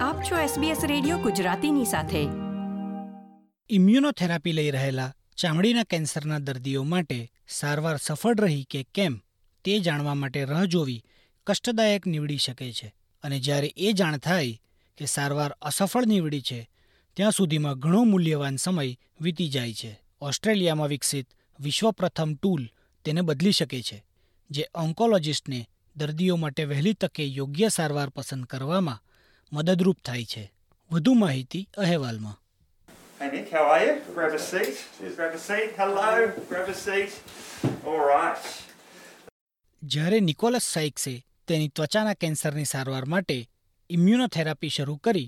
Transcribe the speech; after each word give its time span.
આપ 0.00 0.22
છો 0.22 0.62
SBS 0.62 0.86
radio 0.86 1.18
ગુજરાતીની 1.18 1.84
સાથે. 1.84 2.22
ઇમ્યુનોથેરાપી 3.70 4.52
લઈ 4.52 4.70
રહેલા 4.70 5.14
ચામડીના 5.36 5.84
કેન્સરના 5.84 6.38
દર્દીઓ 6.38 6.82
માટે 6.82 7.32
સારવાર 7.48 7.96
સફળ 7.96 8.36
રહી 8.40 8.66
કે 8.70 8.82
કેમ 8.94 9.20
તે 9.64 9.78
જાણવા 9.78 10.14
માટે 10.14 10.44
રાહ 10.44 10.64
જોવી 10.64 11.04
કષ્ટદાયક 11.46 12.06
નીવડી 12.06 12.36
શકે 12.36 12.72
છે. 12.72 12.94
અને 13.22 13.40
જ્યારે 13.40 13.74
એ 13.76 13.92
જાણ 13.92 14.18
થાય 14.18 14.60
કે 14.98 15.06
સારવાર 15.06 15.50
અસફળ 15.50 16.06
નીવડી 16.06 16.40
છે, 16.40 16.70
ત્યાં 17.16 17.32
સુધીમાં 17.32 17.78
ઘણો 17.78 18.04
મૂલ્યવાન 18.04 18.56
સમય 18.56 18.96
વીતી 19.20 19.48
જાય 19.48 19.72
છે. 19.72 20.00
ઓસ્ટ્રેલિયામાં 20.20 20.88
વિકસિત 20.88 21.28
વિશ્વ 21.60 21.90
પ્રથમ 21.90 22.34
ટૂલ 22.34 22.68
તેને 23.04 23.20
બદલી 23.20 23.52
શકે 23.52 23.82
છે, 23.82 24.04
જે 24.50 24.68
ઓન્કોલોજિસ્ટને 24.74 25.66
દર્દીઓ 25.96 26.36
માટે 26.36 26.64
વહેલી 26.64 26.92
તકે 26.92 27.24
યોગ્ય 27.24 27.68
સારવાર 27.68 28.08
પસંદ 28.08 28.44
કરવામાં 28.44 29.02
મદદરૂપ 29.52 29.98
થાય 30.02 30.24
છે 30.24 30.44
વધુ 30.90 31.14
માહિતી 31.14 31.64
અહેવાલમાં 31.78 32.36
Hey 33.20 33.30
Nick, 33.30 33.48
how 33.50 33.64
are 33.66 33.84
you? 33.86 33.94
Grab 34.14 34.34
a 34.34 34.38
seat. 34.40 34.76
Grab 35.16 35.34
a 35.34 35.38
seat. 35.38 35.70
Hello. 35.76 36.10
Grab 36.48 36.68
a 36.68 36.76
seat. 36.76 37.10
All 37.86 38.02
right. 38.06 38.44
જ્યારે 39.82 40.20
નિકોલસ 40.20 40.66
સાઇક્સે 40.72 41.12
તેની 41.48 41.70
ત્વચાના 41.70 42.14
કેન્સરની 42.14 42.64
સારવાર 42.64 43.06
માટે 43.06 43.36
ઇમ્યુનોથેરાપી 43.90 44.70
શરૂ 44.70 44.96
કરી 44.98 45.26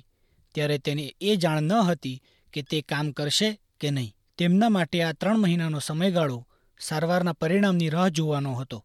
ત્યારે 0.54 0.78
તેને 0.78 1.04
એ 1.22 1.36
જાણ 1.36 1.68
ન 1.70 1.82
હતી 1.82 2.22
કે 2.52 2.62
તે 2.62 2.78
કામ 2.84 3.12
કરશે 3.12 3.50
કે 3.80 3.90
નહીં 3.90 4.14
તેમના 4.38 4.70
માટે 4.70 4.98
આ 5.02 5.12
ત્રણ 5.14 5.40
મહિનાનો 5.40 5.80
સમયગાળો 5.80 6.38
સારવારના 6.80 7.34
પરિણામની 7.34 7.90
રાહ 7.90 8.10
જોવાનો 8.10 8.52
હતો 8.54 8.78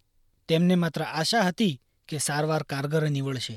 તેમને 0.49 0.75
માત્ર 0.75 1.01
આશા 1.03 1.43
હતી 1.43 1.79
કે 2.09 2.17
સારવાર 2.19 2.63
કારગર 2.63 3.03
નીવડશે 3.09 3.55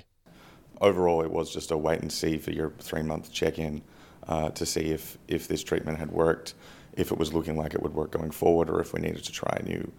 overall, 0.81 1.21
it 1.21 1.31
was 1.31 1.53
just 1.53 1.71
a 1.71 1.77
wait 1.77 2.01
and 2.01 2.11
see 2.11 2.37
for 2.37 2.51
your 2.51 2.69
three 2.79 3.03
month 3.03 3.31
check 3.31 3.59
in 3.59 3.81
uh, 4.27 4.49
to 4.51 4.65
see 4.65 4.85
if, 4.91 5.17
if 5.27 5.47
this 5.47 5.63
treatment 5.63 5.99
had 5.99 6.11
worked, 6.11 6.53
if 6.97 7.11
it 7.11 7.17
was 7.17 7.33
looking 7.33 7.57
like 7.57 7.73
it 7.73 7.81
would 7.81 7.93
work 7.93 8.11
going 8.11 8.31
forward, 8.31 8.69
or 8.69 8.81
if 8.81 8.93
we 8.93 8.99
needed 9.01 9.23
to 9.23 9.31
try 9.31 9.53
a 9.59 9.63
new, 9.63 9.91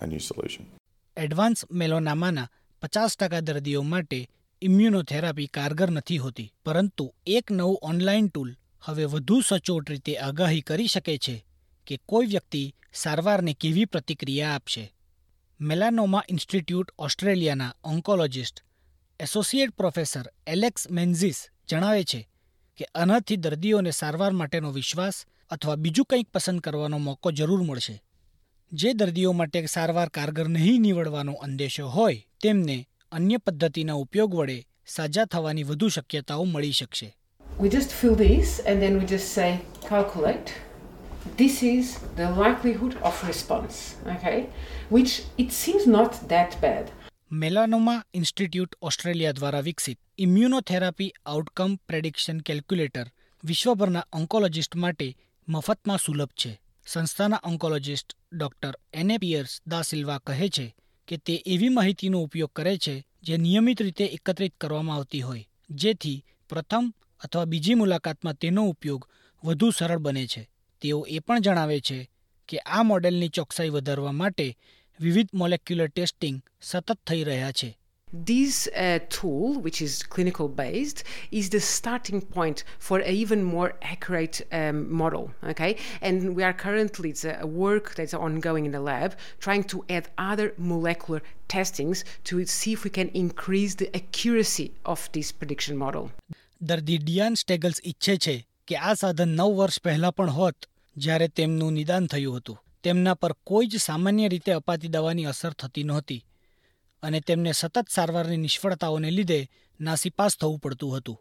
a 0.00 0.06
new 0.06 0.20
solution. 0.20 0.66
Advance 1.16 1.64
મેલોનામાના 1.70 2.48
પચાસ 2.82 3.16
ટકા 3.16 3.40
દર્દીઓ 3.40 3.82
માટે 3.82 4.28
immunotherapy 4.62 5.46
કારગર 5.46 5.90
નથી 5.90 6.18
હોતી 6.18 6.52
પરંતુ 6.64 7.14
એક 7.26 7.52
નવું 7.52 7.78
ઓનલાઈન 7.82 8.28
ટૂલ 8.28 8.52
હવે 8.82 9.04
વધુ 9.04 9.40
સચોટ 9.40 9.90
રીતે 9.90 10.14
આગાહી 10.18 10.60
કરી 10.60 10.86
શકે 10.86 11.16
છે 11.18 11.34
કે 11.86 12.00
કોઈ 12.06 12.26
વ્યક્તિ 12.26 12.62
સારવારને 12.92 13.54
કેવી 13.60 13.84
પ્રતિક્રિયા 13.84 14.54
આપશે 14.54 14.84
મેલાનોમા 15.60 16.22
ઇન્સ્ટિટ્યૂટ 16.28 16.94
ઓસ્ટ્રેલિયાના 16.98 17.72
oncologist 17.84 18.64
associate 19.19 19.75
professor 19.75 20.25
Alex 20.45 20.89
Menzies 20.89 21.49
જણાવે 21.67 22.03
છે 22.03 22.27
કે 22.79 22.85
આનાથી 22.93 23.37
દર્દીઓને 23.37 23.91
સારવાર 23.91 24.33
માટેનો 24.33 24.71
વિશ્વાસ 24.71 25.17
અથવા 25.51 25.75
બીજું 25.75 26.05
કંઈક 26.05 26.27
પસંદ 26.31 26.61
કરવાનો 26.61 26.99
મોકો 26.99 27.31
જરૂર 27.31 27.63
મળશે 27.63 27.95
જે 28.71 28.93
દર્દીઓ 28.93 29.33
માટે 29.33 29.67
સારવાર 29.67 30.09
કારગર 30.09 30.47
નહીં 30.49 30.81
નીવડવાનો 30.81 31.33
અંદેશો 31.41 31.89
હોય 31.89 32.23
તેમને 32.41 32.77
અન્ય 33.11 33.39
પદ્ધતિના 33.39 33.95
ઉપયોગ 33.95 34.33
વડે 34.33 34.57
સાજા 34.87 35.25
થવાની 35.27 35.63
વધુ 35.63 35.89
શક્યતાઓ 35.89 36.45
મળી 36.45 36.73
શકશે 36.73 37.09
We 37.45 37.69
just 37.69 37.91
fill 37.91 38.15
this 38.17 38.59
and 38.61 38.81
then 38.81 38.99
we 38.99 39.05
just 39.07 39.27
say 39.29 39.49
calculate. 39.89 40.53
This 41.37 41.63
is 41.63 41.99
the 42.15 42.27
likelihood 42.33 42.97
of 43.01 43.23
response, 43.27 43.95
okay? 44.07 44.39
Which 44.89 45.13
it 45.37 45.51
seems 45.53 45.85
not 45.87 46.11
that 46.27 46.59
bad. 46.61 46.91
Melanoma 47.33 48.03
institute 48.13 48.75
Australia 48.81 49.31
દ્વારા 49.31 49.59
વિકસિત 49.59 49.99
ઇમ્યુનોથેરાપી 50.17 51.13
આઉટકમ 51.25 51.75
પ્રેડિક્શન 51.75 52.39
કેલ્ક્યુલેટર 52.39 53.07
વિશ્વભરના 53.43 54.03
ઓન્કોલોજિસ્ટ 54.13 54.75
માટે 54.75 55.17
મફતમાં 55.47 55.97
સુલભ 55.97 56.29
છે. 56.29 56.61
સંસ્થાના 56.87 57.41
oncologist 57.43 58.13
doctor 58.33 58.77
Ines 58.93 59.17
Pires 59.17 59.61
da 59.67 59.81
Silva 59.81 60.17
કહે 60.17 60.49
છે 60.49 60.75
કે 61.07 61.17
તે 61.17 61.43
એવી 61.45 61.69
માહિતીનો 61.69 62.21
ઉપયોગ 62.21 62.51
કરે 62.55 62.77
છે 62.77 63.07
જે 63.23 63.37
નિયમિત 63.37 63.81
રીતે 63.81 64.05
એકત્રિત 64.05 64.55
કરવામાં 64.57 64.95
આવતી 64.95 65.21
હોય, 65.21 65.47
જેથી 65.69 66.25
પ્રથમ 66.49 66.93
અથવા 67.23 67.45
બીજી 67.45 67.73
મુલાકાતમાં 67.73 68.33
તેનો 68.33 68.67
ઉપયોગ 68.67 69.09
વધુ 69.43 69.71
સરળ 69.71 69.97
બને 69.97 70.27
છે. 70.27 70.49
તેઓ 70.81 71.05
એ 71.09 71.19
પણ 71.19 71.39
જણાવે 71.39 71.79
છે 71.79 72.09
કે 72.47 72.57
આ 72.57 72.83
મોડેલની 72.83 73.29
ચોકસાઈ 73.29 73.69
વધારવા 73.69 74.11
માટે 74.11 74.57
વિવિધ 75.02 75.34
મોલેક્યુલર 75.34 75.90
ટેસ્ટિંગ 75.90 76.38
સતત 76.60 76.98
થઈ 77.10 77.24
રહ્યા 77.30 77.52
છે 77.60 77.70
This 78.08 78.66
uh, 78.68 79.00
tool, 79.10 79.60
which 79.60 79.82
is 79.82 80.02
clinical 80.02 80.48
based, 80.48 81.04
is 81.30 81.50
the 81.50 81.60
starting 81.60 82.22
point 82.22 82.64
for 82.78 83.00
an 83.00 83.14
even 83.14 83.44
more 83.44 83.74
accurate 83.82 84.40
um, 84.50 84.90
model. 84.90 85.30
Okay, 85.44 85.76
and 86.00 86.34
we 86.34 86.42
are 86.42 86.54
currently 86.54 87.10
it's 87.10 87.26
a 87.26 87.46
work 87.46 87.94
that's 87.94 88.14
ongoing 88.14 88.64
in 88.64 88.72
the 88.72 88.80
lab, 88.80 89.14
trying 89.38 89.64
to 89.64 89.84
add 89.90 90.08
other 90.16 90.54
molecular 90.56 91.20
testings 91.48 92.02
to 92.24 92.44
see 92.46 92.72
if 92.72 92.82
we 92.82 92.90
can 92.90 93.10
increase 93.24 93.74
the 93.74 93.94
accuracy 93.94 94.72
of 94.86 95.10
this 95.12 95.30
prediction 95.32 95.76
model. 95.76 96.06
દર્દી 96.60 96.98
ડિયાન 96.98 97.34
સ્ટેગલ્સ 97.34 97.78
ઈચ્છે 97.84 98.14
છે 98.18 98.36
કે 98.68 98.76
આ 98.80 98.94
સાધન 98.94 99.36
નવ 99.36 99.50
વર્ષ 99.58 99.84
પહેલા 99.84 100.10
પણ 100.10 100.32
હોત 100.38 100.66
જ્યારે 100.96 101.28
તેમનું 101.38 101.76
નિદાન 101.80 102.06
થયું 102.06 102.40
હતું 102.40 102.58
તેમના 102.83 103.13
પર 103.13 103.33
કોઈ 103.33 103.67
જ 103.67 103.77
સામાન્ય 103.77 104.27
રીતે 104.27 104.51
અપાતી 104.51 104.87
દવાની 104.87 105.25
અસર 105.25 105.49
થતી 105.49 105.83
નહોતી 105.83 106.25
અને 107.03 107.19
તેમને 107.19 107.51
સતત 107.51 107.85
સારવારની 107.89 108.37
નિષ્ફળતાઓને 108.37 109.11
લીધે 109.11 109.49
નાસીપાસ 109.81 110.37
થવું 110.37 110.59
પડતું 110.59 110.97
હતું 110.97 111.19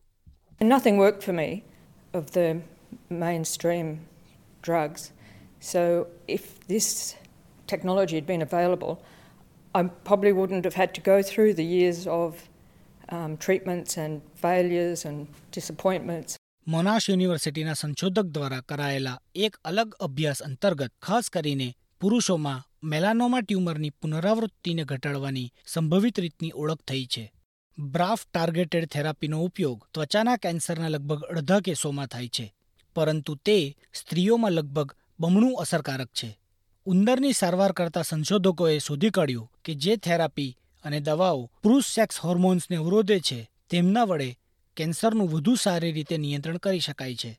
worked 0.96 1.22
for 1.22 1.34
me 1.34 1.62
of 2.14 2.30
the 2.32 2.60
mainstream 3.10 3.98
drugs. 4.62 5.12
So 5.60 6.06
if 6.28 6.42
this 6.66 7.16
technology 7.66 8.16
had 8.16 8.26
been 8.26 8.42
available, 8.42 8.96
I 9.74 9.82
probably 10.04 10.32
wouldn't 10.32 10.64
have 10.64 10.74
had 10.74 10.92
to 10.94 11.00
go 11.00 11.22
through 11.22 11.54
the 11.54 11.64
years 11.64 12.06
of 12.06 12.48
um, 13.08 13.36
treatments 13.36 13.96
and 13.96 14.20
failures 14.42 15.04
and 15.04 15.28
disappointments. 15.50 16.41
Monash 16.66 17.08
યુનિવર્સિટીના 17.08 17.74
સંશોધક 17.74 18.26
દ્વારા 18.26 18.64
કરાયેલા 18.68 19.20
એક 19.36 19.54
અલગ 19.64 19.94
અભ્યાસ 20.00 20.42
અંતર્ગત 20.42 20.92
ખાસ 21.02 21.26
કરીને 21.28 21.68
પુરુષોમાં 22.00 22.62
મેલાનોમા 22.82 23.40
ટ્યુમરની 23.40 23.96
પુનરાવૃત્તિને 24.00 24.84
ઘટાડવાની 24.84 25.52
સંભવિત 25.66 26.18
રીતની 26.18 26.52
ઓળખ 26.54 26.84
થઈ 26.88 27.06
છે. 27.06 27.24
બ્રાફ 27.78 28.24
ટાર્ગેટેડ 28.26 28.86
થેરાપીનો 28.86 29.42
ઉપયોગ 29.44 29.78
ત્વચાના 29.94 30.36
કેન્સરના 30.36 30.88
લગભગ 30.88 31.22
અડધા 31.30 31.60
કેસોમાં 31.60 32.06
થાય 32.06 32.28
છે, 32.28 32.46
પરંતુ 32.96 33.34
તે 33.36 33.56
સ્ત્રીઓમાં 33.92 34.52
લગભગ 34.52 34.94
બમણું 35.20 35.58
અસરકારક 35.58 36.10
છે. 36.14 36.38
ઉંદરની 36.86 37.32
સારવાર 37.32 37.72
કરતા 37.72 38.02
સંશોધકોએ 38.02 38.78
શોધી 38.78 39.10
કાઢ્યું 39.10 39.50
કે 39.64 39.72
જે 39.74 39.96
થેરાપી 39.96 40.56
અને 40.84 41.00
દવાઓ 41.00 41.50
પુરુષ 41.62 41.92
સેક્સ 41.96 42.16
હોર્મોન્સને 42.18 42.76
અવરોધે 42.76 43.18
છે, 43.20 43.50
તેમના 43.70 44.04
વડે 44.04 44.28
કેન્સરનું 44.76 45.28
વધુ 45.28 45.54
સારી 45.56 45.92
રીતે 45.92 46.16
નિયંત્રણ 46.18 46.58
કરી 46.58 46.80
શકાય 46.80 47.16
છે 47.16 47.32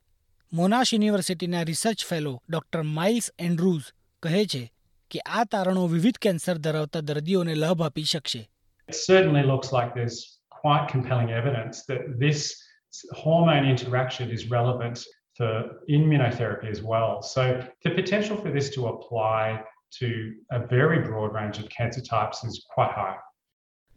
મોનાશ 0.51 0.93
યુનિવર્સિટીના 0.93 1.63
research 1.63 2.05
fellow 2.05 2.33
doctor 2.49 2.81
Miles 2.97 3.27
Andrews 3.39 3.87
કહે 4.23 4.43
છે 4.45 4.63
કે 5.11 5.19
આ 5.39 5.43
તારણો 5.45 5.85
વિવિધ 5.87 6.19
કેન્સર 6.19 6.57
ધરાવતા 6.57 7.01
દર્દીઓને 7.01 7.55
લાભ 7.55 7.81
આપી 7.81 8.07
શકશે 8.13 8.41
It 8.89 8.97
certainly 9.09 9.43
looks 9.43 9.69
like 9.71 9.89
there's 9.95 10.19
quite 10.61 10.85
compelling 10.87 11.29
evidence 11.31 11.75
that 11.89 12.01
this 12.19 12.39
hormone 13.23 13.65
interaction 13.65 14.29
is 14.29 14.41
relevant 14.49 14.97
for 15.37 15.51
immunotherapy 15.89 16.69
as 16.69 16.81
well. 16.83 17.21
So 17.23 17.43
the 17.83 17.91
potential 17.91 18.37
for 18.37 18.51
this 18.51 18.69
to 18.75 18.87
apply 18.87 19.43
to 19.99 20.07
a 20.51 20.59
very 20.67 20.99
broad 20.99 21.33
range 21.33 21.57
of 21.59 21.69
cancer 21.69 22.01
types 22.01 22.43
is 22.43 22.65
quite 22.69 22.91
high. 22.91 23.17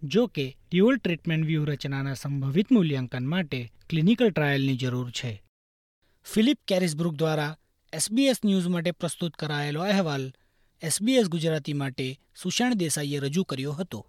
જો 0.02 0.26
કે, 0.26 0.56
dual 0.70 0.96
treatment 0.96 1.46
વ્યૂહરચનાના 1.46 2.14
સંભવિત 2.14 2.72
મૂલ્યાંકન 2.72 3.26
માટે 3.26 3.72
clinical 3.90 4.30
ટ્રાયલની 4.30 4.76
જરૂર 4.76 5.10
છે. 5.10 5.42
Philip 6.24 6.58
કેરિસબ્રુક 6.68 7.14
દ્વારા 7.14 7.56
SBS 7.92 8.36
news 8.44 8.66
માટે 8.66 8.90
પ્રસ્તુત 8.90 9.34
કરાયેલો 9.34 9.82
અહેવાલ 9.82 10.32
એસબીએસ 10.82 11.26
ગુજરાતી 11.26 11.72
માટે 11.72 12.20
સુષાણ 12.42 12.74
દેસાઈએ 12.74 13.18
રજૂ 13.18 13.42
કર્યો 13.42 13.72
હતો. 13.72 14.06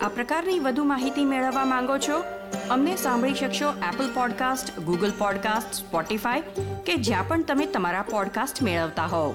આ 0.00 0.08
પ્રકારની 0.08 0.58
વધુ 0.58 0.84
માહિતી 0.84 1.24
મેળવવા 1.24 1.64
માંગો 1.64 1.98
છો? 1.98 2.24
અમને 2.70 2.96
સાંભળી 2.96 3.34
શકશો 3.34 3.70
Apple 3.70 4.14
podcast 4.14 4.80
Google 4.80 5.12
podcast 5.18 5.74
Spotify 5.74 6.40
કે 6.86 6.96
જ્યાં 6.96 7.28
પણ 7.28 7.44
તમે 7.44 7.66
તમારા 7.66 8.02
પોડકાસ્ટ 8.02 8.62
મેળવતા 8.62 9.06
હોવ. 9.06 9.34